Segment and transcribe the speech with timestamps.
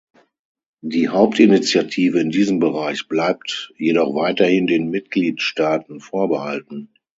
[0.81, 6.91] Die Hauptinitiative in diesem Bereich bleibt jedoch weiterhin den Mitgliedstaaten vorbehalten.